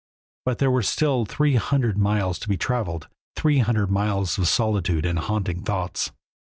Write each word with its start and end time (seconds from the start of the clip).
But 0.45 0.57
there 0.57 0.71
were 0.71 0.81
still 0.81 1.25
three 1.25 1.57
hundred 1.57 1.95
miles 1.95 2.39
to 2.39 2.49
be 2.49 2.57
traveled, 2.57 3.07
three 3.35 3.59
hundred 3.59 3.91
miles 3.91 4.35
of 4.39 4.47
solitude 4.47 5.05
and 5.05 5.19
haunting 5.19 5.61
thoughts. 5.63 6.09